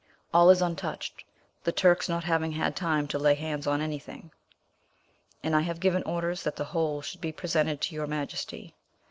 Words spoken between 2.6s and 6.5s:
time to lay hands on anything, and I have given orders